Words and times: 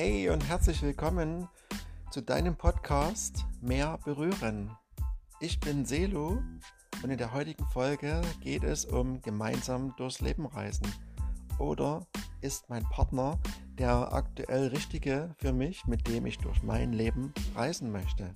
Hey 0.00 0.28
und 0.30 0.46
herzlich 0.46 0.80
willkommen 0.80 1.48
zu 2.12 2.20
deinem 2.20 2.54
Podcast 2.54 3.44
Mehr 3.60 3.98
berühren. 4.04 4.70
Ich 5.40 5.58
bin 5.58 5.84
Selo 5.84 6.40
und 7.02 7.10
in 7.10 7.18
der 7.18 7.32
heutigen 7.32 7.66
Folge 7.72 8.20
geht 8.40 8.62
es 8.62 8.84
um 8.84 9.20
gemeinsam 9.22 9.92
durchs 9.96 10.20
Leben 10.20 10.46
reisen. 10.46 10.86
Oder 11.58 12.06
ist 12.42 12.70
mein 12.70 12.84
Partner 12.84 13.40
der 13.76 14.12
aktuell 14.12 14.68
richtige 14.68 15.34
für 15.36 15.52
mich, 15.52 15.84
mit 15.88 16.06
dem 16.06 16.26
ich 16.26 16.38
durch 16.38 16.62
mein 16.62 16.92
Leben 16.92 17.34
reisen 17.56 17.90
möchte? 17.90 18.32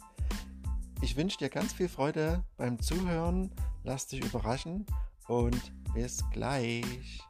Ich 1.00 1.16
wünsche 1.16 1.38
dir 1.38 1.48
ganz 1.48 1.74
viel 1.74 1.88
Freude 1.88 2.42
beim 2.56 2.80
Zuhören, 2.80 3.52
lass 3.84 4.08
dich 4.08 4.24
überraschen 4.24 4.84
und 5.28 5.72
bis 5.94 6.28
gleich. 6.32 7.22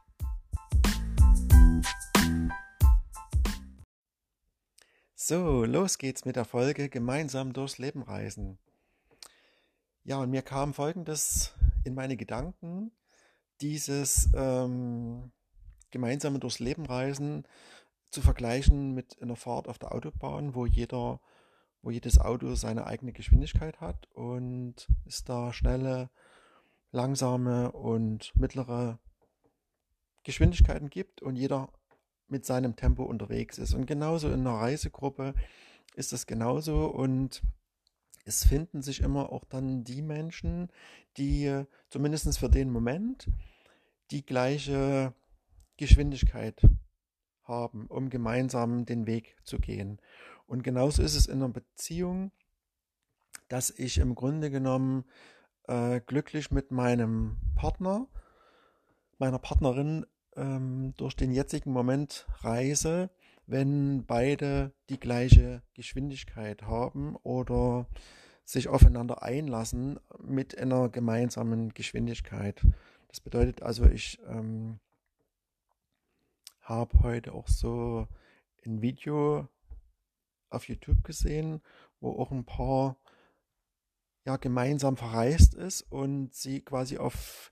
So, 5.25 5.63
los 5.63 5.99
geht's 5.99 6.25
mit 6.25 6.35
der 6.35 6.43
Folge 6.43 6.89
Gemeinsam 6.89 7.53
durchs 7.53 7.77
Leben 7.77 8.01
reisen. 8.03 8.59
Ja, 10.03 10.17
und 10.17 10.29
mir 10.29 10.41
kam 10.41 10.73
Folgendes 10.73 11.53
in 11.85 11.93
meine 11.93 12.17
Gedanken, 12.17 12.91
dieses 13.61 14.29
ähm, 14.35 15.31
gemeinsame 15.91 16.39
durchs 16.39 16.59
Leben 16.59 16.85
reisen 16.85 17.47
zu 18.09 18.19
vergleichen 18.19 18.93
mit 18.93 19.21
einer 19.21 19.37
Fahrt 19.37 19.69
auf 19.69 19.79
der 19.79 19.95
Autobahn, 19.95 20.55
wo 20.55 20.65
jeder, 20.65 21.21
wo 21.81 21.89
jedes 21.89 22.19
Auto 22.19 22.55
seine 22.55 22.85
eigene 22.85 23.13
Geschwindigkeit 23.13 23.79
hat 23.79 24.11
und 24.11 24.89
es 25.05 25.23
da 25.23 25.53
schnelle, 25.53 26.09
langsame 26.91 27.71
und 27.71 28.35
mittlere 28.35 28.99
Geschwindigkeiten 30.23 30.89
gibt 30.89 31.21
und 31.21 31.37
jeder 31.37 31.71
mit 32.27 32.45
seinem 32.45 32.75
Tempo 32.75 33.03
unterwegs 33.03 33.57
ist. 33.57 33.73
Und 33.73 33.85
genauso 33.85 34.27
in 34.27 34.41
einer 34.41 34.57
Reisegruppe 34.57 35.33
ist 35.95 36.13
das 36.13 36.25
genauso 36.25 36.87
und 36.87 37.43
es 38.25 38.45
finden 38.45 38.81
sich 38.81 39.01
immer 39.01 39.31
auch 39.31 39.43
dann 39.43 39.83
die 39.83 40.01
Menschen, 40.01 40.69
die 41.17 41.63
zumindest 41.89 42.39
für 42.39 42.49
den 42.49 42.69
Moment 42.71 43.29
die 44.11 44.25
gleiche 44.25 45.13
Geschwindigkeit 45.77 46.61
haben, 47.43 47.87
um 47.87 48.09
gemeinsam 48.09 48.85
den 48.85 49.05
Weg 49.05 49.35
zu 49.43 49.59
gehen. 49.59 49.99
Und 50.47 50.63
genauso 50.63 51.01
ist 51.01 51.15
es 51.15 51.27
in 51.27 51.35
einer 51.35 51.49
Beziehung, 51.49 52.31
dass 53.49 53.69
ich 53.69 53.97
im 53.97 54.15
Grunde 54.15 54.49
genommen 54.49 55.05
äh, 55.67 55.99
glücklich 56.01 56.51
mit 56.51 56.71
meinem 56.71 57.37
Partner, 57.55 58.07
meiner 59.17 59.39
Partnerin 59.39 60.05
ähm, 60.35 60.93
durch 60.97 61.15
den 61.15 61.31
jetzigen 61.31 61.71
Moment 61.71 62.27
reise, 62.41 63.09
wenn 63.45 64.05
beide 64.05 64.73
die 64.89 64.99
gleiche 64.99 65.61
Geschwindigkeit 65.73 66.63
haben 66.63 67.15
oder 67.23 67.87
sich 68.45 68.67
aufeinander 68.67 69.23
einlassen 69.23 69.99
mit 70.19 70.57
einer 70.57 70.89
gemeinsamen 70.89 71.73
Geschwindigkeit. 71.73 72.65
Das 73.07 73.19
bedeutet 73.19 73.61
also, 73.61 73.85
ich 73.85 74.19
ähm, 74.27 74.79
habe 76.61 76.99
heute 77.01 77.33
auch 77.33 77.47
so 77.47 78.07
ein 78.65 78.81
Video 78.81 79.47
auf 80.49 80.67
YouTube 80.67 81.03
gesehen, 81.03 81.61
wo 81.99 82.11
auch 82.19 82.31
ein 82.31 82.45
Paar 82.45 82.97
ja 84.25 84.37
gemeinsam 84.37 84.95
verreist 84.97 85.53
ist 85.53 85.81
und 85.81 86.33
sie 86.33 86.61
quasi 86.61 86.97
auf 86.97 87.51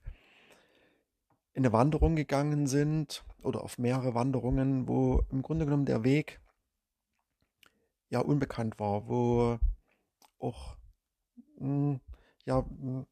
in 1.54 1.64
eine 1.64 1.72
Wanderung 1.72 2.16
gegangen 2.16 2.66
sind 2.66 3.24
oder 3.42 3.62
auf 3.62 3.78
mehrere 3.78 4.14
Wanderungen, 4.14 4.88
wo 4.88 5.22
im 5.30 5.42
Grunde 5.42 5.64
genommen 5.64 5.86
der 5.86 6.04
Weg 6.04 6.40
ja 8.08 8.20
unbekannt 8.20 8.78
war, 8.78 9.08
wo 9.08 9.58
auch 10.38 10.76
hm, 11.58 12.00
ja 12.44 12.64
hm, 12.64 13.06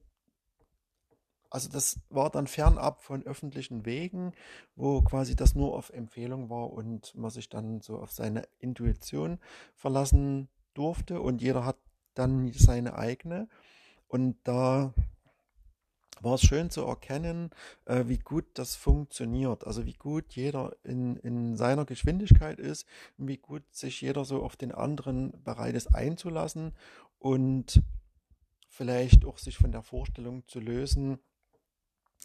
also 1.50 1.68
das 1.68 2.00
war 2.08 2.30
dann 2.30 2.46
fernab 2.46 3.02
von 3.02 3.24
öffentlichen 3.24 3.84
Wegen, 3.84 4.32
wo 4.76 5.02
quasi 5.02 5.34
das 5.34 5.56
nur 5.56 5.76
auf 5.76 5.90
Empfehlung 5.90 6.48
war 6.48 6.72
und 6.72 7.12
man 7.16 7.30
sich 7.30 7.48
dann 7.48 7.80
so 7.80 7.98
auf 7.98 8.12
seine 8.12 8.44
Intuition 8.60 9.40
verlassen 9.74 10.48
durfte 10.74 11.20
und 11.20 11.42
jeder 11.42 11.64
hat 11.64 11.76
dann 12.14 12.52
seine 12.52 12.94
eigene. 12.94 13.48
Und 14.06 14.36
da 14.44 14.94
war 16.20 16.34
es 16.34 16.42
schön 16.42 16.70
zu 16.70 16.82
erkennen, 16.82 17.50
äh, 17.86 18.04
wie 18.06 18.18
gut 18.18 18.46
das 18.54 18.76
funktioniert. 18.76 19.66
Also 19.66 19.86
wie 19.86 19.94
gut 19.94 20.34
jeder 20.34 20.76
in, 20.84 21.16
in 21.16 21.56
seiner 21.56 21.84
Geschwindigkeit 21.84 22.58
ist, 22.58 22.86
wie 23.16 23.38
gut 23.38 23.62
sich 23.70 24.00
jeder 24.00 24.24
so 24.24 24.42
auf 24.42 24.56
den 24.56 24.72
anderen 24.72 25.42
bereit 25.42 25.74
ist 25.74 25.94
einzulassen 25.94 26.72
und 27.18 27.82
vielleicht 28.68 29.24
auch 29.24 29.38
sich 29.38 29.56
von 29.56 29.72
der 29.72 29.82
Vorstellung 29.82 30.46
zu 30.46 30.60
lösen, 30.60 31.18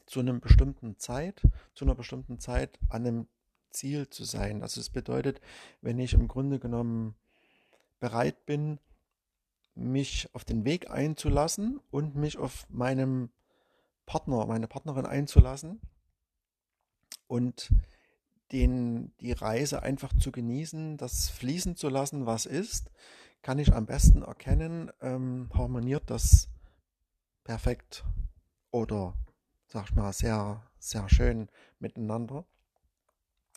zu 0.06 0.20
einer 0.20 0.34
bestimmten 0.34 0.98
Zeit, 0.98 1.42
zu 1.74 1.86
einer 1.86 1.96
bestimmten 1.96 2.40
Zeit 2.40 2.80
an 2.90 3.06
einem 3.06 3.28
Ziel 3.72 4.10
zu 4.10 4.24
sein. 4.24 4.62
Also 4.62 4.80
es 4.80 4.90
bedeutet, 4.90 5.42
wenn 5.82 6.00
ich 6.00 6.14
im 6.14 6.28
Grunde 6.28 6.60
genommen 6.60 7.16
bereit 8.00 8.46
bin, 8.46 8.80
mich 9.74 10.30
auf 10.34 10.46
den 10.46 10.64
Weg 10.64 10.90
einzulassen 10.90 11.82
und 11.92 12.16
mich 12.16 12.38
auf 12.38 12.68
meinem 12.70 13.30
Partner, 14.06 14.46
meine 14.46 14.68
Partnerin 14.68 15.06
einzulassen 15.06 15.82
und 17.28 17.72
den, 18.52 19.16
die 19.18 19.32
Reise 19.32 19.82
einfach 19.84 20.14
zu 20.18 20.32
genießen, 20.32 20.98
das 20.98 21.30
fließen 21.30 21.76
zu 21.76 21.90
lassen, 21.90 22.26
was 22.26 22.46
ist, 22.46 22.92
kann 23.42 23.60
ich 23.60 23.74
am 23.74 23.86
besten 23.86 24.22
erkennen, 24.22 24.92
ähm, 25.02 25.50
harmoniert 25.54 26.10
das 26.10 26.50
perfekt 27.44 28.06
oder, 28.72 29.16
sag 29.68 29.86
ich 29.86 29.96
mal, 29.96 30.14
sehr, 30.14 30.64
sehr 30.80 31.10
schön 31.10 31.50
miteinander, 31.80 32.46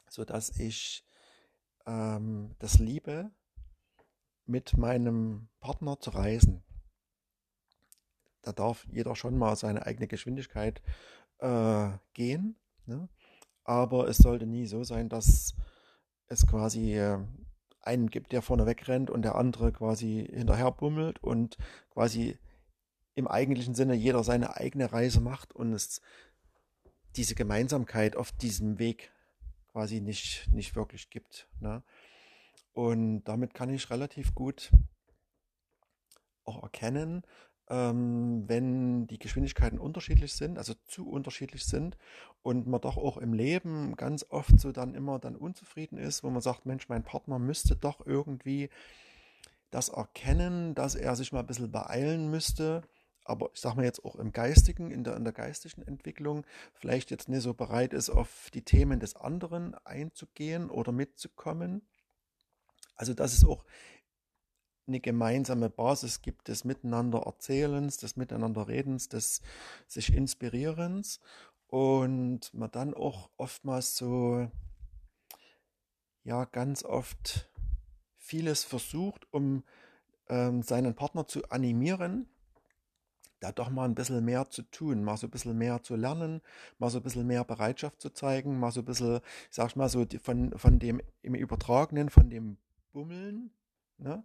sodass 0.09 0.59
ich 0.59 1.05
ähm, 1.87 2.55
das 2.59 2.79
liebe, 2.79 3.31
mit 4.47 4.77
meinem 4.79 5.49
Partner 5.61 6.01
zu 6.01 6.11
reisen 6.11 6.65
da 8.43 8.53
darf 8.53 8.87
jeder 8.91 9.17
schon 9.17 9.37
mal 9.37 9.57
seine 9.57 9.87
eigene 9.87 10.07
Geschwindigkeit 10.07 10.83
äh, 11.39 11.91
gehen. 12.15 12.57
Ne? 12.87 13.09
Aber 13.65 14.09
es 14.09 14.19
sollte 14.19 14.47
nie 14.47 14.67
so 14.67 14.85
sein, 14.85 15.09
dass 15.09 15.55
es 16.27 16.47
quasi 16.47 16.95
äh, 16.95 17.19
einen 17.81 18.09
gibt, 18.09 18.33
der 18.33 18.43
vorne 18.43 18.67
wegrennt 18.67 19.11
und 19.11 19.23
der 19.23 19.35
andere 19.35 19.73
quasi 19.73 20.29
hinterher 20.33 20.71
bummelt 20.71 21.23
und 21.23 21.57
quasi 21.91 22.39
im 23.15 23.27
eigentlichen 23.27 23.75
Sinne 23.75 23.95
jeder 23.95 24.23
seine 24.23 24.57
eigene 24.57 24.93
Reise 24.93 25.21
macht 25.21 25.53
und 25.55 25.73
es 25.73 26.01
diese 27.17 27.35
Gemeinsamkeit 27.35 28.15
auf 28.15 28.31
diesem 28.33 28.79
Weg 28.79 29.11
quasi 29.73 30.01
nicht, 30.01 30.49
nicht 30.53 30.77
wirklich 30.77 31.11
gibt. 31.11 31.49
Ne? 31.61 31.83
Und 32.73 33.25
damit 33.25 33.55
kann 33.55 33.71
ich 33.71 33.91
relativ 33.91 34.35
gut 34.35 34.71
auch 36.45 36.63
erkennen, 36.63 37.23
wenn 37.71 39.07
die 39.07 39.19
Geschwindigkeiten 39.19 39.79
unterschiedlich 39.79 40.33
sind, 40.33 40.57
also 40.57 40.75
zu 40.87 41.09
unterschiedlich 41.09 41.67
sind 41.67 41.99
und 42.43 42.67
man 42.67 42.81
doch 42.81 42.97
auch 42.97 43.19
im 43.19 43.35
Leben 43.35 43.95
ganz 43.97 44.25
oft 44.31 44.59
so 44.59 44.73
dann 44.73 44.95
immer 44.95 45.19
dann 45.19 45.37
unzufrieden 45.37 45.99
ist, 45.99 46.25
wo 46.25 46.31
man 46.31 46.41
sagt, 46.41 46.65
Mensch, 46.65 46.89
mein 46.89 47.05
Partner 47.05 47.39
müsste 47.39 47.77
doch 47.77 48.07
irgendwie 48.07 48.71
das 49.71 49.91
erkennen, 49.91 50.75
dass 50.75 50.95
er 50.95 51.15
sich 51.15 51.33
mal 51.33 51.41
ein 51.41 51.47
bisschen 51.47 51.71
beeilen 51.71 52.31
müsste, 52.31 52.83
aber 53.25 53.51
ich 53.53 53.61
sage 53.61 53.77
mal 53.77 53.85
jetzt 53.85 54.03
auch 54.03 54.17
im 54.17 54.33
geistigen, 54.33 54.91
in 54.91 55.05
der, 55.05 55.17
in 55.17 55.25
der 55.25 55.35
geistigen 55.35 55.83
Entwicklung, 55.83 56.47
vielleicht 56.73 57.11
jetzt 57.11 57.29
nicht 57.29 57.43
so 57.43 57.53
bereit 57.53 57.93
ist, 57.93 58.09
auf 58.09 58.49
die 58.55 58.63
Themen 58.63 59.01
des 59.01 59.15
anderen 59.15 59.75
einzugehen 59.85 60.71
oder 60.71 60.93
mitzukommen. 60.93 61.83
Also 62.97 63.13
dass 63.13 63.35
es 63.35 63.45
auch 63.45 63.65
eine 64.89 65.01
gemeinsame 65.01 65.71
Basis 65.71 66.23
gibt 66.23 66.49
des 66.49 66.65
Miteinander 66.65 67.21
Erzählens, 67.21 67.99
des 67.99 68.17
Miteinander 68.17 68.69
Redens, 68.69 69.09
des 69.09 69.43
sich 69.87 70.13
Inspirierens 70.15 71.21
und 71.69 72.53
man 72.55 72.71
dann 72.71 72.95
auch 72.95 73.31
oftmals 73.37 73.97
so, 73.97 74.51
ja, 76.25 76.45
ganz 76.47 76.83
oft 76.83 77.49
vieles 78.17 78.65
versucht, 78.65 79.27
um 79.33 79.65
ähm, 80.29 80.63
seinen 80.63 80.95
Partner 80.95 81.27
zu 81.27 81.49
animieren, 81.51 82.29
da 83.41 83.53
doch 83.53 83.71
mal 83.71 83.85
ein 83.85 83.95
bisschen 83.95 84.25
mehr 84.25 84.51
zu 84.51 84.63
tun, 84.63 85.05
mal 85.05 85.17
so 85.17 85.27
ein 85.27 85.31
bisschen 85.31 85.57
mehr 85.57 85.83
zu 85.83 85.95
lernen, 85.97 86.41
mal 86.79 86.91
so 86.91 86.99
ein 86.99 87.03
bisschen 87.05 87.27
mehr 87.27 87.45
Bereitschaft 87.45 88.01
zu 88.01 88.11
zeigen, 88.11 88.59
mal 88.59 88.73
so 88.73 88.81
ein 88.81 88.85
bisschen, 88.85 89.21
sag 89.51 89.69
ich 89.69 89.77
mal 89.77 89.89
so, 89.89 90.05
von, 90.21 90.57
von 90.59 90.79
dem 90.79 91.01
im 91.23 91.35
Übertragenen, 91.35 92.11
von 92.11 92.31
dem 92.31 92.57
Bummeln, 92.93 93.51
ne? 93.99 94.25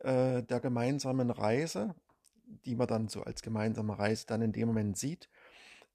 Äh, 0.00 0.42
der 0.42 0.60
gemeinsamen 0.60 1.30
Reise, 1.30 1.94
die 2.64 2.74
man 2.74 2.88
dann 2.88 3.08
so 3.08 3.22
als 3.22 3.42
gemeinsame 3.42 3.98
Reise 3.98 4.26
dann 4.26 4.42
in 4.42 4.52
dem 4.52 4.68
Moment 4.68 4.98
sieht, 4.98 5.28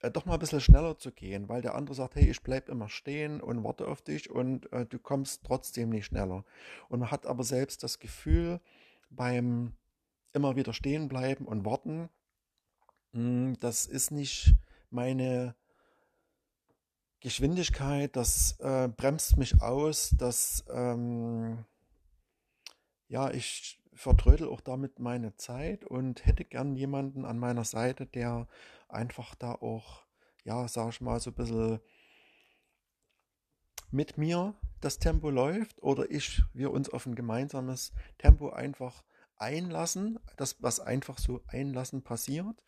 äh, 0.01 0.11
doch 0.11 0.25
mal 0.25 0.33
ein 0.33 0.39
bisschen 0.39 0.61
schneller 0.61 0.97
zu 0.97 1.11
gehen, 1.11 1.49
weil 1.49 1.61
der 1.61 1.75
andere 1.75 1.95
sagt, 1.95 2.15
hey, 2.15 2.29
ich 2.29 2.41
bleib 2.41 2.69
immer 2.69 2.89
stehen 2.89 3.41
und 3.41 3.63
warte 3.63 3.87
auf 3.87 4.01
dich 4.01 4.29
und 4.29 4.71
äh, 4.71 4.85
du 4.85 4.99
kommst 4.99 5.43
trotzdem 5.43 5.89
nicht 5.89 6.05
schneller. 6.05 6.43
Und 6.89 6.99
man 6.99 7.11
hat 7.11 7.25
aber 7.25 7.43
selbst 7.43 7.83
das 7.83 7.99
Gefühl 7.99 8.59
beim 9.09 9.73
immer 10.33 10.55
wieder 10.55 10.73
stehen 10.73 11.07
bleiben 11.07 11.45
und 11.45 11.65
warten, 11.65 12.09
mh, 13.13 13.19
hm, 13.19 13.59
das 13.59 13.85
ist 13.85 14.11
nicht 14.11 14.55
meine 14.89 15.55
Geschwindigkeit, 17.21 18.15
das 18.15 18.59
äh, 18.59 18.87
bremst 18.87 19.37
mich 19.37 19.61
aus, 19.61 20.13
das 20.17 20.63
ähm, 20.69 21.65
ja, 23.07 23.31
ich 23.31 23.81
vertrödel 23.93 24.47
auch 24.49 24.61
damit 24.61 24.99
meine 24.99 25.35
Zeit 25.35 25.85
und 25.85 26.25
hätte 26.25 26.45
gern 26.45 26.75
jemanden 26.75 27.25
an 27.25 27.39
meiner 27.39 27.63
Seite, 27.63 28.05
der 28.05 28.47
einfach 28.89 29.35
da 29.35 29.53
auch, 29.53 30.05
ja, 30.43 30.67
sag 30.67 30.89
ich 30.89 31.01
mal, 31.01 31.19
so 31.19 31.31
ein 31.31 31.35
bisschen 31.35 31.79
mit 33.91 34.17
mir 34.17 34.53
das 34.81 34.99
Tempo 34.99 35.29
läuft 35.29 35.81
oder 35.81 36.09
ich, 36.11 36.43
wir 36.53 36.71
uns 36.71 36.89
auf 36.89 37.05
ein 37.05 37.15
gemeinsames 37.15 37.93
Tempo 38.17 38.49
einfach 38.49 39.03
einlassen, 39.37 40.19
das, 40.37 40.61
was 40.61 40.79
einfach 40.79 41.17
so 41.17 41.41
einlassen 41.47 42.03
passiert, 42.03 42.61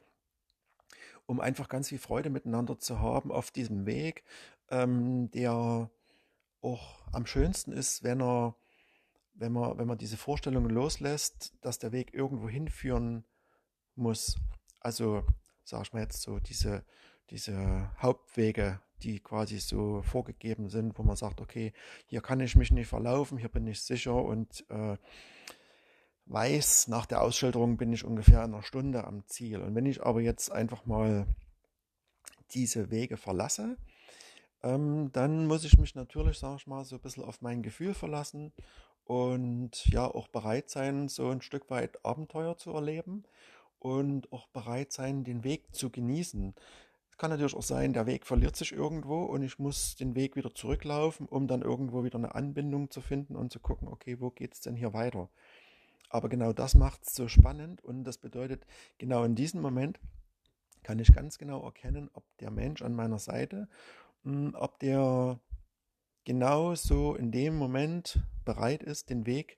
um 1.25 1.39
einfach 1.39 1.67
ganz 1.67 1.89
viel 1.89 1.99
Freude 1.99 2.29
miteinander 2.29 2.79
zu 2.79 2.99
haben 2.99 3.31
auf 3.31 3.51
diesem 3.51 3.85
Weg, 3.85 4.23
ähm, 4.69 5.29
der 5.31 5.89
auch 6.61 7.01
am 7.11 7.25
schönsten 7.25 7.71
ist, 7.71 8.03
wenn 8.03 8.21
er 8.21 8.55
wenn 9.37 9.53
man, 9.53 9.77
wenn 9.77 9.87
man 9.87 9.97
diese 9.97 10.17
Vorstellungen 10.17 10.69
loslässt, 10.69 11.53
dass 11.61 11.79
der 11.79 11.91
Weg 11.91 12.13
irgendwo 12.13 12.49
hinführen 12.49 13.23
muss. 13.95 14.37
Also, 14.79 15.23
sag 15.63 15.83
ich 15.83 15.93
mal 15.93 16.01
jetzt 16.01 16.21
so, 16.21 16.39
diese, 16.39 16.83
diese 17.29 17.91
Hauptwege, 18.01 18.81
die 19.03 19.19
quasi 19.19 19.59
so 19.59 20.01
vorgegeben 20.01 20.69
sind, 20.69 20.97
wo 20.97 21.03
man 21.03 21.15
sagt, 21.15 21.39
okay, 21.39 21.73
hier 22.07 22.21
kann 22.21 22.39
ich 22.39 22.55
mich 22.55 22.71
nicht 22.71 22.87
verlaufen, 22.87 23.37
hier 23.37 23.49
bin 23.49 23.67
ich 23.67 23.81
sicher 23.81 24.15
und 24.15 24.65
äh, 24.69 24.97
weiß, 26.25 26.87
nach 26.87 27.05
der 27.05 27.21
Ausschilderung 27.21 27.77
bin 27.77 27.93
ich 27.93 28.03
ungefähr 28.03 28.43
in 28.43 28.53
einer 28.53 28.63
Stunde 28.63 29.05
am 29.05 29.25
Ziel. 29.27 29.61
Und 29.61 29.75
wenn 29.75 29.85
ich 29.85 30.03
aber 30.03 30.21
jetzt 30.21 30.51
einfach 30.51 30.85
mal 30.85 31.27
diese 32.51 32.89
Wege 32.89 33.17
verlasse, 33.17 33.77
ähm, 34.63 35.11
dann 35.13 35.45
muss 35.45 35.63
ich 35.63 35.77
mich 35.77 35.93
natürlich, 35.93 36.39
sag 36.39 36.57
ich 36.57 36.67
mal, 36.67 36.83
so 36.83 36.95
ein 36.95 37.01
bisschen 37.01 37.23
auf 37.23 37.41
mein 37.41 37.61
Gefühl 37.61 37.93
verlassen 37.93 38.51
und 39.07 39.85
ja 39.85 40.05
auch 40.05 40.27
bereit 40.27 40.69
sein, 40.69 41.07
so 41.07 41.29
ein 41.29 41.41
Stück 41.41 41.69
weit 41.69 42.03
Abenteuer 42.05 42.57
zu 42.57 42.71
erleben 42.71 43.23
und 43.79 44.31
auch 44.33 44.47
bereit 44.47 44.91
sein, 44.91 45.23
den 45.23 45.45
Weg 45.45 45.73
zu 45.73 45.89
genießen. 45.89 46.53
Es 47.09 47.17
kann 47.17 47.29
natürlich 47.29 47.55
auch 47.55 47.63
sein, 47.63 47.93
der 47.93 48.05
Weg 48.05 48.25
verliert 48.25 48.57
sich 48.57 48.73
irgendwo 48.73 49.23
und 49.23 49.43
ich 49.43 49.59
muss 49.59 49.95
den 49.95 50.13
Weg 50.15 50.35
wieder 50.35 50.53
zurücklaufen, 50.53 51.25
um 51.25 51.47
dann 51.47 51.61
irgendwo 51.61 52.03
wieder 52.03 52.17
eine 52.17 52.35
Anbindung 52.35 52.91
zu 52.91 52.99
finden 52.99 53.37
und 53.37 53.51
zu 53.51 53.61
gucken, 53.61 53.87
okay, 53.87 54.19
wo 54.19 54.29
geht 54.29 54.53
es 54.53 54.59
denn 54.59 54.75
hier 54.75 54.93
weiter? 54.93 55.29
Aber 56.09 56.27
genau 56.27 56.51
das 56.51 56.75
macht 56.75 57.07
es 57.07 57.15
so 57.15 57.29
spannend 57.29 57.83
und 57.83 58.03
das 58.03 58.17
bedeutet, 58.17 58.65
genau 58.97 59.23
in 59.23 59.35
diesem 59.35 59.61
Moment 59.61 59.99
kann 60.83 60.99
ich 60.99 61.13
ganz 61.13 61.37
genau 61.37 61.63
erkennen, 61.63 62.09
ob 62.13 62.23
der 62.39 62.51
Mensch 62.51 62.81
an 62.81 62.93
meiner 62.93 63.19
Seite, 63.19 63.69
hm, 64.23 64.53
ob 64.53 64.79
der 64.79 65.39
genau 66.27 66.75
so 66.75 67.15
in 67.15 67.31
dem 67.31 67.55
Moment 67.55 68.19
bereit 68.43 68.83
ist, 68.83 69.09
den 69.09 69.25
Weg 69.25 69.57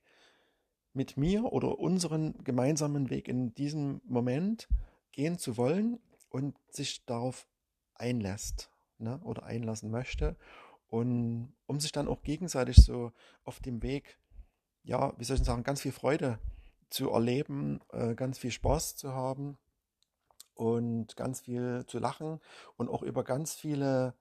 mit 0.93 1.17
mir 1.17 1.51
oder 1.51 1.79
unseren 1.79 2.43
gemeinsamen 2.43 3.09
Weg 3.09 3.27
in 3.27 3.55
diesem 3.55 4.01
Moment 4.05 4.69
gehen 5.11 5.39
zu 5.39 5.57
wollen 5.57 5.99
und 6.29 6.55
sich 6.69 7.03
darauf 7.07 7.47
einlässt 7.95 8.69
ne, 8.99 9.19
oder 9.23 9.45
einlassen 9.45 9.89
möchte 9.89 10.37
und 10.89 11.55
um 11.65 11.79
sich 11.79 11.91
dann 11.91 12.07
auch 12.07 12.21
gegenseitig 12.21 12.75
so 12.75 13.13
auf 13.43 13.59
dem 13.61 13.81
Weg, 13.81 14.19
ja, 14.83 15.17
wie 15.17 15.23
soll 15.23 15.37
ich 15.37 15.43
sagen, 15.43 15.63
ganz 15.63 15.81
viel 15.81 15.91
Freude 15.91 16.37
zu 16.91 17.09
erleben, 17.09 17.79
äh, 17.93 18.13
ganz 18.13 18.37
viel 18.37 18.51
Spaß 18.51 18.95
zu 18.95 19.11
haben 19.11 19.57
und 20.53 21.15
ganz 21.15 21.41
viel 21.41 21.83
zu 21.87 21.97
lachen 21.97 22.39
und 22.77 22.89
auch 22.89 23.01
über 23.01 23.23
ganz 23.23 23.55
viele 23.55 24.13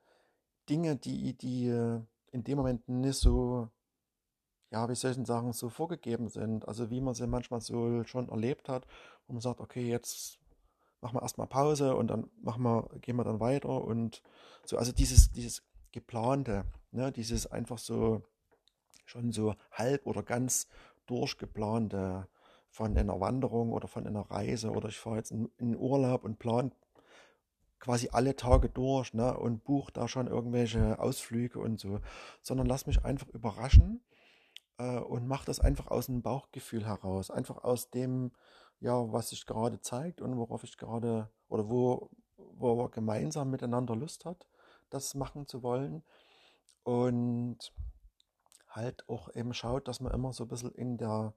Dinge, 0.66 0.96
die, 0.96 1.36
die 1.36 2.06
in 2.32 2.44
dem 2.44 2.58
Moment 2.58 2.88
nicht 2.88 3.18
so, 3.18 3.68
ja, 4.70 4.88
wie 4.88 4.94
denn 4.94 5.24
sagen, 5.24 5.52
so 5.52 5.68
vorgegeben 5.68 6.28
sind. 6.28 6.66
Also 6.68 6.90
wie 6.90 7.00
man 7.00 7.14
sie 7.14 7.26
manchmal 7.26 7.60
so 7.60 8.04
schon 8.04 8.28
erlebt 8.28 8.68
hat, 8.68 8.86
wo 9.26 9.32
man 9.32 9.42
sagt, 9.42 9.60
okay, 9.60 9.88
jetzt 9.88 10.38
machen 11.00 11.16
wir 11.16 11.22
erstmal 11.22 11.46
Pause 11.46 11.96
und 11.96 12.08
dann 12.08 12.30
machen 12.42 12.62
wir, 12.62 12.88
gehen 13.00 13.16
wir 13.16 13.24
dann 13.24 13.40
weiter 13.40 13.82
und 13.84 14.22
so, 14.64 14.76
also 14.76 14.92
dieses, 14.92 15.30
dieses 15.32 15.62
geplante, 15.92 16.64
ne, 16.90 17.12
dieses 17.12 17.46
einfach 17.46 17.78
so 17.78 18.22
schon 19.04 19.32
so 19.32 19.54
halb 19.72 20.06
oder 20.06 20.22
ganz 20.22 20.68
durchgeplante 21.06 22.28
von 22.68 22.96
einer 22.96 23.20
Wanderung 23.20 23.72
oder 23.72 23.88
von 23.88 24.06
einer 24.06 24.30
Reise 24.30 24.70
oder 24.70 24.88
ich 24.88 24.98
fahre 24.98 25.16
jetzt 25.16 25.30
in, 25.30 25.50
in 25.56 25.76
Urlaub 25.76 26.24
und 26.24 26.38
plan 26.38 26.72
quasi 27.80 28.08
alle 28.12 28.36
Tage 28.36 28.68
durch 28.68 29.14
ne, 29.14 29.36
und 29.36 29.64
buche 29.64 29.92
da 29.92 30.08
schon 30.08 30.26
irgendwelche 30.26 30.98
Ausflüge 30.98 31.58
und 31.60 31.78
so, 31.78 32.00
sondern 32.42 32.66
lass 32.66 32.86
mich 32.86 33.04
einfach 33.04 33.28
überraschen 33.28 34.02
äh, 34.78 34.98
und 34.98 35.26
mach 35.26 35.44
das 35.44 35.60
einfach 35.60 35.88
aus 35.88 36.06
dem 36.06 36.22
Bauchgefühl 36.22 36.86
heraus, 36.86 37.30
einfach 37.30 37.62
aus 37.64 37.90
dem, 37.90 38.32
ja, 38.80 39.12
was 39.12 39.30
sich 39.30 39.46
gerade 39.46 39.80
zeigt 39.80 40.20
und 40.20 40.36
worauf 40.36 40.64
ich 40.64 40.76
gerade 40.76 41.30
oder 41.48 41.68
wo, 41.68 42.10
wo 42.36 42.76
wir 42.76 42.90
gemeinsam 42.90 43.50
miteinander 43.50 43.96
Lust 43.96 44.24
hat, 44.24 44.46
das 44.90 45.14
machen 45.14 45.46
zu 45.46 45.62
wollen. 45.62 46.02
Und 46.84 47.72
halt 48.68 49.08
auch 49.08 49.34
eben 49.34 49.52
schaut, 49.54 49.88
dass 49.88 50.00
man 50.00 50.12
immer 50.12 50.32
so 50.32 50.44
ein 50.44 50.48
bisschen 50.48 50.72
in 50.72 50.96
der 50.96 51.34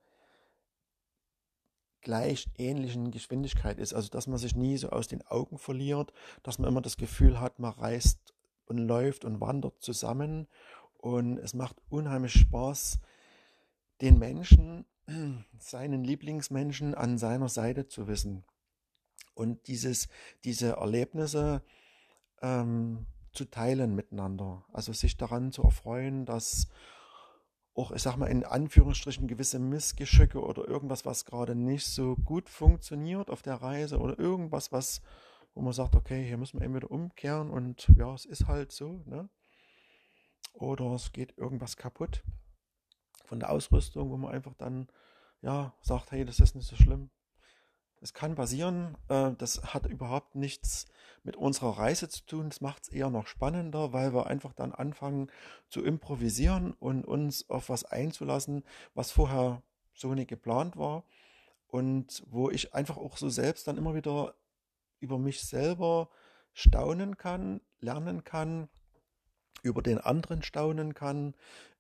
gleich 2.01 2.49
ähnlichen 2.57 3.11
Geschwindigkeit 3.11 3.79
ist. 3.79 3.93
Also 3.93 4.09
dass 4.09 4.27
man 4.27 4.37
sich 4.37 4.55
nie 4.55 4.77
so 4.77 4.89
aus 4.89 5.07
den 5.07 5.25
Augen 5.27 5.57
verliert, 5.57 6.13
dass 6.43 6.59
man 6.59 6.69
immer 6.69 6.81
das 6.81 6.97
Gefühl 6.97 7.39
hat, 7.39 7.59
man 7.59 7.73
reist 7.73 8.33
und 8.65 8.77
läuft 8.77 9.25
und 9.25 9.41
wandert 9.41 9.81
zusammen. 9.81 10.47
Und 10.97 11.37
es 11.37 11.53
macht 11.53 11.77
unheimlich 11.89 12.33
Spaß, 12.33 12.99
den 14.01 14.19
Menschen, 14.19 14.85
seinen 15.59 16.03
Lieblingsmenschen 16.03 16.95
an 16.95 17.17
seiner 17.17 17.49
Seite 17.49 17.87
zu 17.87 18.07
wissen. 18.07 18.43
Und 19.33 19.67
dieses, 19.67 20.09
diese 20.43 20.73
Erlebnisse 20.73 21.63
ähm, 22.41 23.05
zu 23.33 23.45
teilen 23.45 23.95
miteinander. 23.95 24.65
Also 24.73 24.93
sich 24.93 25.17
daran 25.17 25.51
zu 25.51 25.63
erfreuen, 25.63 26.25
dass 26.25 26.67
auch, 27.73 27.91
ich 27.91 28.01
sag 28.01 28.17
mal, 28.17 28.27
in 28.27 28.43
Anführungsstrichen 28.43 29.27
gewisse 29.27 29.59
Missgeschicke 29.59 30.41
oder 30.41 30.67
irgendwas, 30.67 31.05
was 31.05 31.25
gerade 31.25 31.55
nicht 31.55 31.85
so 31.85 32.15
gut 32.15 32.49
funktioniert 32.49 33.29
auf 33.29 33.41
der 33.41 33.55
Reise 33.55 33.99
oder 33.99 34.19
irgendwas, 34.19 34.71
was, 34.71 35.01
wo 35.53 35.61
man 35.61 35.73
sagt, 35.73 35.95
okay, 35.95 36.25
hier 36.25 36.37
müssen 36.37 36.59
wir 36.59 36.65
eben 36.65 36.75
wieder 36.75 36.91
umkehren 36.91 37.49
und 37.49 37.87
ja, 37.95 38.13
es 38.13 38.25
ist 38.25 38.47
halt 38.47 38.71
so, 38.71 39.03
ne? 39.05 39.29
Oder 40.53 40.91
es 40.93 41.13
geht 41.13 41.37
irgendwas 41.37 41.77
kaputt 41.77 42.23
von 43.25 43.39
der 43.39 43.51
Ausrüstung, 43.51 44.09
wo 44.09 44.17
man 44.17 44.33
einfach 44.33 44.53
dann, 44.55 44.87
ja, 45.41 45.73
sagt, 45.81 46.11
hey, 46.11 46.25
das 46.25 46.39
ist 46.39 46.55
nicht 46.55 46.67
so 46.67 46.75
schlimm, 46.75 47.09
es 48.01 48.13
kann 48.13 48.35
passieren, 48.35 48.97
äh, 49.09 49.31
das 49.37 49.73
hat 49.73 49.85
überhaupt 49.85 50.35
nichts 50.35 50.87
mit 51.23 51.35
unserer 51.35 51.77
Reise 51.77 52.09
zu 52.09 52.25
tun. 52.25 52.49
Das 52.49 52.59
macht 52.59 52.83
es 52.83 52.89
eher 52.89 53.11
noch 53.11 53.27
spannender, 53.27 53.93
weil 53.93 54.13
wir 54.13 54.25
einfach 54.27 54.53
dann 54.53 54.71
anfangen 54.71 55.29
zu 55.69 55.83
improvisieren 55.83 56.73
und 56.73 57.05
uns 57.05 57.49
auf 57.49 57.69
was 57.69 57.85
einzulassen, 57.85 58.63
was 58.95 59.11
vorher 59.11 59.61
so 59.93 60.13
nicht 60.15 60.29
geplant 60.29 60.77
war. 60.77 61.03
Und 61.67 62.23
wo 62.27 62.49
ich 62.49 62.73
einfach 62.73 62.97
auch 62.97 63.17
so 63.17 63.29
selbst 63.29 63.67
dann 63.67 63.77
immer 63.77 63.95
wieder 63.95 64.33
über 64.99 65.17
mich 65.19 65.41
selber 65.41 66.09
staunen 66.53 67.17
kann, 67.17 67.61
lernen 67.79 68.23
kann, 68.23 68.67
über 69.61 69.81
den 69.81 69.99
anderen 69.99 70.41
staunen 70.43 70.95
kann, 70.95 71.35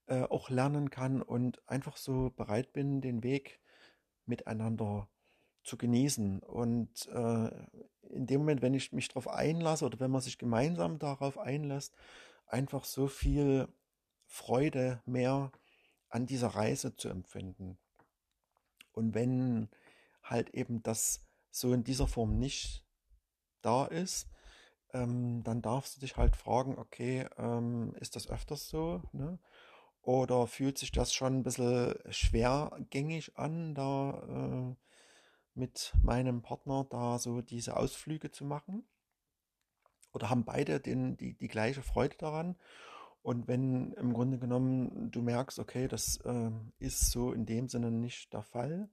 äh, 0.05 0.21
auch 0.23 0.49
lernen 0.49 0.91
kann 0.91 1.21
und 1.21 1.67
einfach 1.67 1.97
so 1.97 2.29
bereit 2.29 2.73
bin, 2.73 3.01
den 3.01 3.23
Weg 3.23 3.59
miteinander 4.25 5.09
zu 5.09 5.20
genießen. 5.77 6.41
Und 6.43 7.07
äh, 7.07 7.51
in 8.09 8.27
dem 8.27 8.41
Moment, 8.41 8.61
wenn 8.61 8.73
ich 8.73 8.91
mich 8.91 9.07
darauf 9.07 9.27
einlasse 9.27 9.85
oder 9.85 9.99
wenn 9.99 10.11
man 10.11 10.21
sich 10.21 10.37
gemeinsam 10.37 10.99
darauf 10.99 11.37
einlässt, 11.37 11.95
einfach 12.47 12.85
so 12.85 13.07
viel 13.07 13.67
Freude 14.25 15.01
mehr 15.05 15.51
an 16.09 16.25
dieser 16.25 16.49
Reise 16.49 16.95
zu 16.95 17.09
empfinden. 17.09 17.77
Und 18.91 19.13
wenn 19.13 19.69
halt 20.23 20.49
eben 20.51 20.83
das 20.83 21.25
so 21.49 21.73
in 21.73 21.83
dieser 21.83 22.07
Form 22.07 22.37
nicht 22.37 22.85
da 23.61 23.85
ist, 23.85 24.29
ähm, 24.93 25.43
dann 25.43 25.61
darfst 25.61 25.95
du 25.95 26.01
dich 26.01 26.17
halt 26.17 26.35
fragen, 26.35 26.77
okay, 26.77 27.27
ähm, 27.37 27.95
ist 27.99 28.15
das 28.15 28.29
öfters 28.29 28.69
so? 28.69 29.01
Ne? 29.13 29.39
Oder 30.01 30.47
fühlt 30.47 30.77
sich 30.77 30.91
das 30.91 31.13
schon 31.13 31.37
ein 31.39 31.43
bisschen 31.43 31.95
schwergängig 32.09 33.37
an, 33.37 33.75
da 33.75 34.75
äh, 34.75 34.75
mit 35.53 35.93
meinem 36.01 36.41
Partner 36.41 36.85
da 36.89 37.19
so 37.19 37.41
diese 37.41 37.77
Ausflüge 37.77 38.31
zu 38.31 38.45
machen. 38.45 38.85
oder 40.13 40.29
haben 40.29 40.45
beide 40.45 40.79
den, 40.79 41.17
die, 41.17 41.33
die 41.37 41.47
gleiche 41.47 41.81
Freude 41.81 42.17
daran. 42.17 42.57
Und 43.23 43.47
wenn 43.47 43.93
im 43.93 44.13
Grunde 44.13 44.39
genommen 44.39 45.11
du 45.11 45.21
merkst, 45.21 45.59
okay, 45.59 45.87
das 45.87 46.17
äh, 46.25 46.51
ist 46.79 47.11
so 47.11 47.31
in 47.33 47.45
dem 47.45 47.69
Sinne 47.69 47.91
nicht 47.91 48.33
der 48.33 48.41
Fall, 48.43 48.89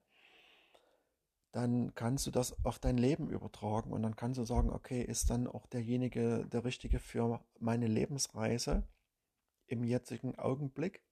dann 1.53 1.95
kannst 1.95 2.27
du 2.27 2.31
das 2.31 2.65
auf 2.65 2.79
dein 2.79 2.99
Leben 2.99 3.31
übertragen 3.31 3.93
und 3.93 4.03
dann 4.03 4.17
kannst 4.17 4.39
du 4.39 4.45
sagen, 4.45 4.71
okay, 4.71 5.03
ist 5.03 5.31
dann 5.31 5.47
auch 5.47 5.67
derjenige 5.67 6.47
der 6.47 6.65
Richtige 6.65 6.99
für 6.99 7.41
meine 7.59 7.87
Lebensreise 7.87 8.87
im 9.67 9.83
jetzigen 9.83 10.39
Augenblick? 10.39 11.03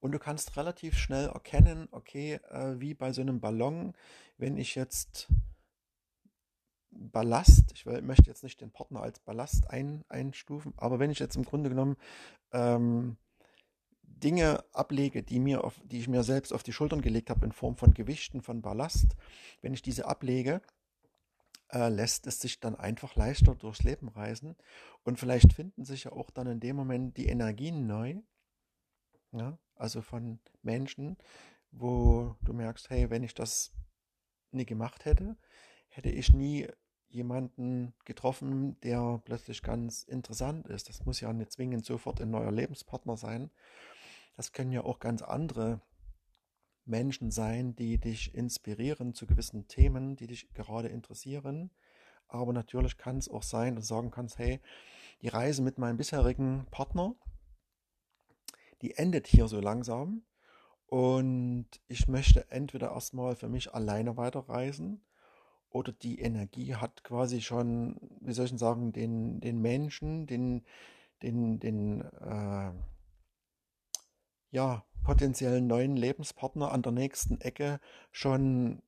Und 0.00 0.12
du 0.12 0.18
kannst 0.18 0.56
relativ 0.56 0.96
schnell 0.96 1.28
erkennen, 1.28 1.88
okay, 1.92 2.40
äh, 2.50 2.80
wie 2.80 2.94
bei 2.94 3.12
so 3.12 3.20
einem 3.20 3.40
Ballon, 3.40 3.94
wenn 4.38 4.56
ich 4.56 4.74
jetzt 4.74 5.28
Ballast, 6.90 7.72
ich 7.72 7.86
möchte 7.86 8.26
jetzt 8.26 8.42
nicht 8.42 8.60
den 8.60 8.72
Partner 8.72 9.02
als 9.02 9.20
Ballast 9.20 9.70
ein, 9.70 10.04
einstufen, 10.08 10.74
aber 10.76 10.98
wenn 10.98 11.10
ich 11.10 11.18
jetzt 11.18 11.36
im 11.36 11.44
Grunde 11.44 11.70
genommen 11.70 11.96
ähm, 12.52 13.16
Dinge 14.02 14.64
ablege, 14.72 15.22
die, 15.22 15.38
mir 15.38 15.64
auf, 15.64 15.80
die 15.84 15.98
ich 15.98 16.08
mir 16.08 16.22
selbst 16.22 16.52
auf 16.52 16.62
die 16.62 16.72
Schultern 16.72 17.00
gelegt 17.00 17.30
habe 17.30 17.46
in 17.46 17.52
Form 17.52 17.76
von 17.76 17.94
Gewichten, 17.94 18.42
von 18.42 18.60
Ballast, 18.60 19.16
wenn 19.62 19.72
ich 19.72 19.82
diese 19.82 20.06
ablege, 20.06 20.60
äh, 21.72 21.88
lässt 21.88 22.26
es 22.26 22.40
sich 22.40 22.60
dann 22.60 22.74
einfach 22.74 23.14
leichter 23.16 23.54
durchs 23.54 23.82
Leben 23.82 24.08
reisen. 24.08 24.56
Und 25.04 25.18
vielleicht 25.18 25.52
finden 25.52 25.84
sich 25.84 26.04
ja 26.04 26.12
auch 26.12 26.30
dann 26.30 26.46
in 26.48 26.60
dem 26.60 26.76
Moment 26.76 27.16
die 27.16 27.26
Energien 27.26 27.86
neu, 27.86 28.16
ja, 29.32 29.58
also 29.80 30.02
von 30.02 30.40
Menschen, 30.62 31.16
wo 31.70 32.36
du 32.42 32.52
merkst, 32.52 32.90
hey, 32.90 33.10
wenn 33.10 33.22
ich 33.22 33.34
das 33.34 33.72
nie 34.50 34.66
gemacht 34.66 35.04
hätte, 35.04 35.36
hätte 35.88 36.10
ich 36.10 36.32
nie 36.32 36.68
jemanden 37.08 37.94
getroffen, 38.04 38.78
der 38.80 39.20
plötzlich 39.24 39.62
ganz 39.62 40.02
interessant 40.04 40.68
ist. 40.68 40.88
Das 40.88 41.04
muss 41.04 41.20
ja 41.20 41.32
nicht 41.32 41.52
zwingend 41.52 41.84
sofort 41.84 42.20
ein 42.20 42.30
neuer 42.30 42.52
Lebenspartner 42.52 43.16
sein. 43.16 43.50
Das 44.36 44.52
können 44.52 44.72
ja 44.72 44.84
auch 44.84 45.00
ganz 45.00 45.22
andere 45.22 45.80
Menschen 46.84 47.30
sein, 47.30 47.74
die 47.74 47.98
dich 47.98 48.34
inspirieren 48.34 49.14
zu 49.14 49.26
gewissen 49.26 49.66
Themen, 49.66 50.16
die 50.16 50.26
dich 50.26 50.52
gerade 50.54 50.88
interessieren. 50.88 51.70
Aber 52.28 52.52
natürlich 52.52 52.96
kann 52.96 53.18
es 53.18 53.28
auch 53.28 53.42
sein, 53.42 53.74
dass 53.74 53.88
du 53.88 53.94
sagen 53.94 54.10
kannst, 54.10 54.38
hey, 54.38 54.60
die 55.22 55.28
Reise 55.28 55.62
mit 55.62 55.78
meinem 55.78 55.96
bisherigen 55.96 56.66
Partner, 56.70 57.14
die 58.82 58.96
endet 58.96 59.26
hier 59.26 59.48
so 59.48 59.60
langsam. 59.60 60.22
Und 60.86 61.68
ich 61.86 62.08
möchte 62.08 62.50
entweder 62.50 62.92
erstmal 62.92 63.36
für 63.36 63.48
mich 63.48 63.74
alleine 63.74 64.16
weiterreisen 64.16 65.02
oder 65.70 65.92
die 65.92 66.20
Energie 66.20 66.74
hat 66.74 67.04
quasi 67.04 67.40
schon, 67.40 67.96
wie 68.20 68.32
soll 68.32 68.46
ich 68.46 68.58
sagen, 68.58 68.92
den, 68.92 69.40
den 69.40 69.60
Menschen, 69.60 70.26
den, 70.26 70.64
den, 71.22 71.60
den 71.60 72.00
äh, 72.00 72.72
ja, 74.50 74.84
potenziellen 75.04 75.66
neuen 75.68 75.96
Lebenspartner 75.96 76.72
an 76.72 76.82
der 76.82 76.92
nächsten 76.92 77.40
Ecke 77.40 77.80
schon 78.10 78.82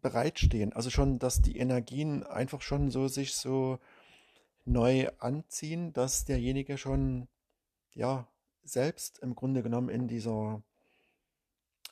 bereitstehen. 0.00 0.72
Also 0.72 0.90
schon, 0.90 1.18
dass 1.18 1.42
die 1.42 1.58
Energien 1.58 2.24
einfach 2.24 2.62
schon 2.62 2.90
so 2.90 3.08
sich 3.08 3.34
so 3.36 3.78
neu 4.64 5.08
anziehen, 5.18 5.92
dass 5.92 6.24
derjenige 6.24 6.78
schon 6.78 7.28
ja 7.92 8.26
selbst 8.64 9.18
im 9.18 9.34
Grunde 9.34 9.62
genommen 9.62 9.88
in 9.88 10.08
dieser 10.08 10.62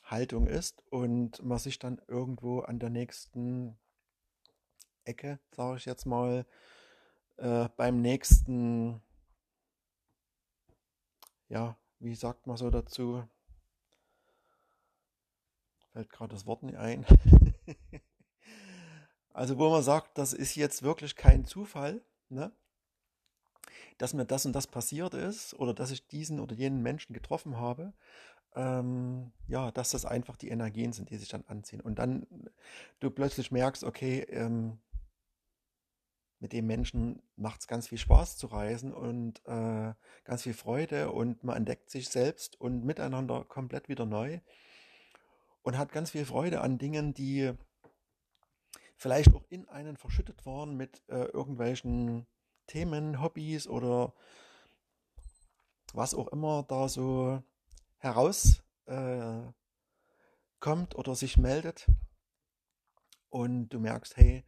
Haltung 0.03 0.47
ist 0.47 0.83
und 0.89 1.41
man 1.43 1.59
sich 1.59 1.79
dann 1.79 2.01
irgendwo 2.07 2.59
an 2.59 2.79
der 2.79 2.89
nächsten 2.89 3.77
Ecke, 5.05 5.39
sage 5.51 5.77
ich 5.77 5.85
jetzt 5.85 6.05
mal, 6.05 6.45
äh, 7.37 7.69
beim 7.77 8.01
nächsten, 8.01 9.01
ja, 11.49 11.77
wie 11.99 12.15
sagt 12.15 12.47
man 12.47 12.57
so 12.57 12.69
dazu? 12.69 13.27
Fällt 15.93 16.09
gerade 16.09 16.33
das 16.33 16.45
Wort 16.45 16.63
nicht 16.63 16.77
ein. 16.77 17.05
also 19.33 19.57
wo 19.57 19.69
man 19.69 19.83
sagt, 19.83 20.17
das 20.17 20.33
ist 20.33 20.55
jetzt 20.55 20.83
wirklich 20.83 21.15
kein 21.15 21.45
Zufall, 21.45 22.03
ne? 22.29 22.51
Dass 23.97 24.13
mir 24.13 24.25
das 24.25 24.45
und 24.45 24.53
das 24.53 24.67
passiert 24.67 25.13
ist 25.13 25.53
oder 25.55 25.73
dass 25.73 25.91
ich 25.91 26.07
diesen 26.07 26.39
oder 26.39 26.55
jenen 26.55 26.81
Menschen 26.81 27.13
getroffen 27.13 27.57
habe, 27.57 27.93
ähm, 28.55 29.31
ja, 29.47 29.71
dass 29.71 29.91
das 29.91 30.05
einfach 30.05 30.37
die 30.37 30.49
Energien 30.49 30.93
sind, 30.93 31.09
die 31.09 31.17
sich 31.17 31.29
dann 31.29 31.43
anziehen. 31.47 31.81
Und 31.81 31.99
dann 31.99 32.27
du 32.99 33.09
plötzlich 33.09 33.51
merkst, 33.51 33.83
okay, 33.83 34.19
ähm, 34.29 34.79
mit 36.39 36.51
dem 36.51 36.67
Menschen 36.67 37.21
macht 37.37 37.61
es 37.61 37.67
ganz 37.67 37.87
viel 37.87 37.97
Spaß 37.97 38.37
zu 38.37 38.47
reisen 38.47 38.93
und 38.93 39.41
äh, 39.45 39.93
ganz 40.25 40.43
viel 40.43 40.53
Freude 40.53 41.11
und 41.11 41.43
man 41.43 41.55
entdeckt 41.55 41.89
sich 41.89 42.09
selbst 42.09 42.59
und 42.59 42.83
miteinander 42.83 43.45
komplett 43.45 43.87
wieder 43.87 44.05
neu 44.05 44.41
und 45.61 45.77
hat 45.77 45.93
ganz 45.93 46.11
viel 46.11 46.25
Freude 46.25 46.59
an 46.59 46.77
Dingen, 46.77 47.13
die 47.13 47.53
vielleicht 48.97 49.33
auch 49.33 49.45
in 49.49 49.69
einen 49.69 49.95
verschüttet 49.95 50.45
waren 50.45 50.75
mit 50.75 51.01
äh, 51.07 51.23
irgendwelchen 51.25 52.27
Themen, 52.67 53.21
Hobbys 53.21 53.67
oder 53.67 54.13
was 55.93 56.13
auch 56.13 56.27
immer 56.29 56.63
da 56.63 56.89
so 56.89 57.41
herauskommt 57.97 58.63
äh, 58.87 59.53
oder 60.95 61.15
sich 61.15 61.37
meldet. 61.37 61.87
Und 63.29 63.69
du 63.69 63.79
merkst, 63.79 64.17
hey, 64.17 64.43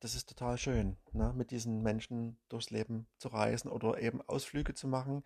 das 0.00 0.14
ist 0.14 0.28
total 0.28 0.58
schön, 0.58 0.96
ne? 1.12 1.32
mit 1.34 1.50
diesen 1.50 1.82
Menschen 1.82 2.38
durchs 2.48 2.70
Leben 2.70 3.06
zu 3.16 3.28
reisen 3.28 3.70
oder 3.70 4.00
eben 4.02 4.20
Ausflüge 4.22 4.74
zu 4.74 4.86
machen 4.86 5.22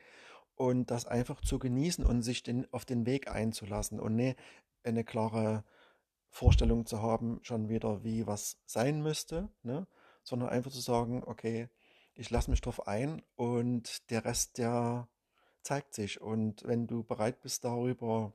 und 0.54 0.90
das 0.90 1.06
einfach 1.06 1.40
zu 1.40 1.58
genießen 1.58 2.04
und 2.04 2.22
sich 2.22 2.42
den, 2.42 2.72
auf 2.72 2.84
den 2.84 3.06
Weg 3.06 3.28
einzulassen 3.28 3.98
und 3.98 4.14
ne, 4.14 4.36
eine 4.84 5.04
klare 5.04 5.64
Vorstellung 6.30 6.86
zu 6.86 7.02
haben, 7.02 7.40
schon 7.42 7.68
wieder, 7.68 8.04
wie 8.04 8.26
was 8.26 8.58
sein 8.66 9.02
müsste, 9.02 9.48
ne? 9.62 9.86
sondern 10.22 10.50
einfach 10.50 10.70
zu 10.70 10.80
sagen, 10.80 11.24
okay, 11.24 11.68
ich 12.18 12.30
lasse 12.30 12.50
mich 12.50 12.60
drauf 12.60 12.88
ein 12.88 13.22
und 13.36 14.10
der 14.10 14.24
Rest, 14.24 14.58
der 14.58 15.08
zeigt 15.62 15.94
sich. 15.94 16.20
Und 16.20 16.64
wenn 16.64 16.88
du 16.88 17.04
bereit 17.04 17.40
bist, 17.40 17.64
darüber 17.64 18.32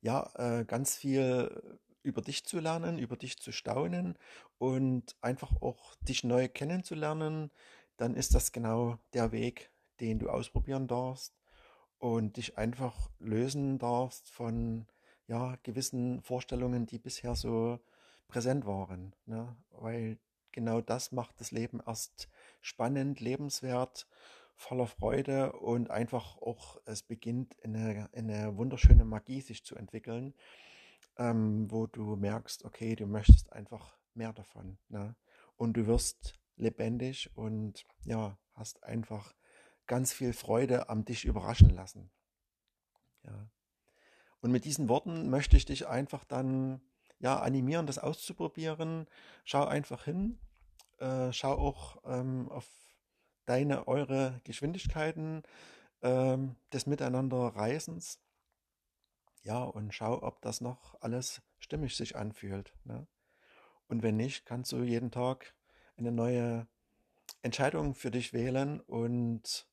ja, 0.00 0.30
äh, 0.36 0.64
ganz 0.64 0.94
viel 0.94 1.80
über 2.04 2.22
dich 2.22 2.44
zu 2.44 2.60
lernen, 2.60 2.98
über 2.98 3.16
dich 3.16 3.38
zu 3.38 3.50
staunen 3.50 4.16
und 4.58 5.16
einfach 5.20 5.60
auch 5.60 5.96
dich 5.96 6.22
neu 6.22 6.48
kennenzulernen, 6.48 7.50
dann 7.96 8.14
ist 8.14 8.34
das 8.36 8.52
genau 8.52 8.98
der 9.14 9.32
Weg, 9.32 9.72
den 9.98 10.20
du 10.20 10.30
ausprobieren 10.30 10.86
darfst 10.86 11.34
und 11.98 12.36
dich 12.36 12.56
einfach 12.56 13.10
lösen 13.18 13.80
darfst 13.80 14.30
von 14.30 14.86
ja, 15.26 15.56
gewissen 15.64 16.22
Vorstellungen, 16.22 16.86
die 16.86 17.00
bisher 17.00 17.34
so 17.34 17.80
präsent 18.28 18.64
waren. 18.64 19.14
Ne? 19.26 19.56
Weil 19.70 20.18
genau 20.58 20.80
das 20.80 21.12
macht 21.12 21.40
das 21.40 21.50
Leben 21.50 21.80
erst 21.86 22.28
spannend, 22.60 23.20
lebenswert, 23.20 24.06
voller 24.54 24.86
Freude 24.86 25.52
und 25.52 25.90
einfach 25.90 26.36
auch, 26.38 26.80
es 26.84 27.02
beginnt 27.02 27.56
eine, 27.62 28.08
eine 28.12 28.56
wunderschöne 28.56 29.04
Magie 29.04 29.40
sich 29.40 29.64
zu 29.64 29.76
entwickeln 29.76 30.34
ähm, 31.18 31.70
wo 31.70 31.86
du 31.86 32.16
merkst, 32.16 32.64
okay, 32.64 32.94
du 32.94 33.06
möchtest 33.06 33.52
einfach 33.52 33.98
mehr 34.14 34.32
davon. 34.32 34.78
Ne? 34.88 35.14
Und 35.56 35.76
du 35.76 35.86
wirst 35.86 36.38
lebendig 36.56 37.30
und 37.36 37.84
ja, 38.04 38.38
hast 38.54 38.82
einfach 38.84 39.34
ganz 39.86 40.12
viel 40.12 40.32
Freude 40.32 40.88
am 40.88 41.04
dich 41.04 41.24
überraschen 41.24 41.70
lassen. 41.70 42.10
Ja. 43.24 43.50
Und 44.40 44.52
mit 44.52 44.64
diesen 44.64 44.88
Worten 44.88 45.28
möchte 45.28 45.56
ich 45.56 45.64
dich 45.64 45.88
einfach 45.88 46.24
dann 46.24 46.80
ja 47.18 47.40
animieren, 47.40 47.86
das 47.86 47.98
auszuprobieren. 47.98 49.08
Schau 49.44 49.66
einfach 49.66 50.04
hin, 50.04 50.38
äh, 50.98 51.32
schau 51.32 51.52
auch 51.52 52.02
ähm, 52.04 52.50
auf 52.50 52.68
deine, 53.46 53.88
eure 53.88 54.40
Geschwindigkeiten 54.44 55.42
ähm, 56.02 56.56
des 56.72 56.86
Miteinanderreisens 56.86 58.20
ja, 59.42 59.62
und 59.62 59.94
schau, 59.94 60.22
ob 60.22 60.42
das 60.42 60.60
noch 60.60 61.00
alles 61.00 61.40
stimmig 61.58 61.96
sich 61.96 62.16
anfühlt. 62.16 62.74
Ne? 62.84 63.06
Und 63.86 64.02
wenn 64.02 64.16
nicht, 64.16 64.44
kannst 64.44 64.72
du 64.72 64.82
jeden 64.82 65.10
Tag 65.10 65.54
eine 65.96 66.12
neue 66.12 66.66
Entscheidung 67.42 67.94
für 67.94 68.10
dich 68.10 68.32
wählen 68.32 68.80
und 68.80 69.66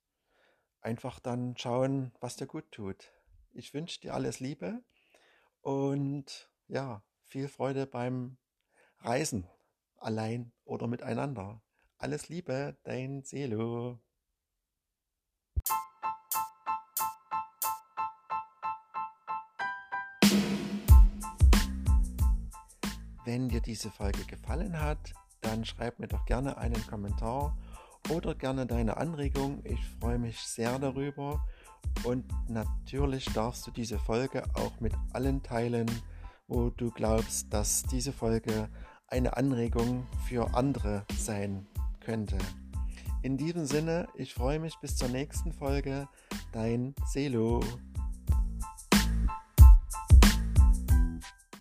einfach 0.82 1.20
dann 1.20 1.58
schauen, 1.58 2.14
was 2.20 2.38
dir 2.38 2.48
gut 2.48 2.72
tut. 2.72 3.12
Ich 3.52 3.74
wünsche 3.74 4.00
dir 4.00 4.14
alles 4.14 4.40
Liebe 4.40 4.84
und 5.62 6.50
ja, 6.68 7.04
viel 7.24 7.48
Freude 7.48 7.86
beim 7.86 8.38
Reisen, 9.00 9.48
allein 10.06 10.52
oder 10.64 10.88
miteinander. 10.88 11.62
Alles 11.98 12.30
Liebe, 12.30 12.78
dein 12.84 13.24
Selo. 13.24 14.00
Wenn 23.26 23.50
dir 23.50 23.62
diese 23.62 23.90
Folge 23.90 24.24
gefallen 24.26 24.80
hat, 24.80 25.14
dann 25.42 25.66
schreib 25.66 25.98
mir 26.00 26.08
doch 26.08 26.26
gerne 26.26 26.58
einen 26.60 26.86
Kommentar 26.86 27.58
oder 28.12 28.36
gerne 28.36 28.68
deine 28.68 28.98
Anregung. 28.98 29.62
Ich 29.66 29.84
freue 30.00 30.20
mich 30.20 30.40
sehr 30.40 30.78
darüber. 30.78 31.44
Und 32.04 32.26
natürlich 32.48 33.26
darfst 33.34 33.66
du 33.66 33.72
diese 33.72 33.98
Folge 33.98 34.44
auch 34.54 34.80
mit 34.80 34.94
allen 35.14 35.42
teilen, 35.42 35.90
wo 36.48 36.70
du 36.70 36.92
glaubst, 36.92 37.52
dass 37.52 37.82
diese 37.84 38.14
Folge 38.14 38.70
eine 39.08 39.38
Anregung 39.38 40.06
für 40.28 40.54
andere 40.54 41.06
sein 41.18 41.66
könnte. 42.00 42.38
In 43.24 43.38
diesem 43.38 43.66
Sinne, 43.66 44.08
ich 44.16 44.34
freue 44.34 44.60
mich 44.60 44.76
bis 44.82 44.96
zur 44.96 45.10
nächsten 45.10 45.52
Folge. 45.52 46.08
Dein 46.52 46.94
Selo. 47.08 47.62